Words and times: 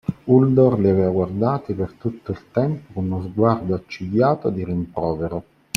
Uldor 0.35 0.77
li 0.79 0.89
aveva 0.89 1.11
guardati 1.11 1.75
per 1.75 1.93
tutto 1.93 2.31
il 2.31 2.45
tempo 2.51 2.93
con 2.93 3.03
uno 3.05 3.21
sguardo 3.21 3.75
accigliato 3.75 4.49
di 4.49 4.65
rimprovero. 4.65 5.43